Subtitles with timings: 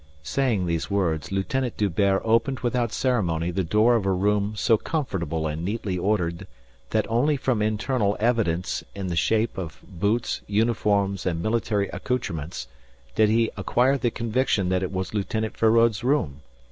[0.23, 5.45] Saying these words, Lieutenant D'Hubert opened without ceremony the door of a room so comfortable
[5.45, 6.47] and neatly ordered
[6.89, 12.67] that only from internal evidence in the shape of boots, uniforms and military accoutrements,
[13.13, 16.41] did he acquire the conviction that it was Lieutenant Feraud's room.